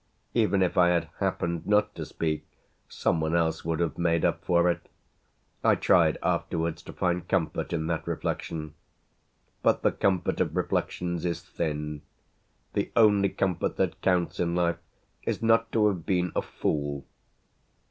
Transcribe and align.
Even 0.33 0.63
if 0.63 0.79
I 0.79 0.87
had 0.87 1.09
happened 1.19 1.67
not 1.67 1.93
to 1.93 2.07
speak 2.07 2.43
some 2.89 3.21
one 3.21 3.35
else 3.35 3.63
would 3.63 3.79
have 3.79 3.99
made 3.99 4.25
up 4.25 4.43
for 4.43 4.67
it: 4.67 4.89
I 5.63 5.75
tried 5.75 6.17
afterwards 6.23 6.81
to 6.81 6.91
find 6.93 7.27
comfort 7.27 7.71
in 7.71 7.85
that 7.85 8.07
reflection. 8.07 8.73
But 9.61 9.83
the 9.83 9.91
comfort 9.91 10.41
of 10.41 10.55
reflections 10.57 11.23
is 11.23 11.43
thin: 11.43 12.01
the 12.73 12.91
only 12.95 13.29
comfort 13.29 13.77
that 13.77 14.01
counts 14.01 14.39
in 14.39 14.55
life 14.55 14.79
is 15.21 15.43
not 15.43 15.71
to 15.73 15.85
have 15.85 16.03
been 16.03 16.31
a 16.35 16.41
fool. 16.41 17.05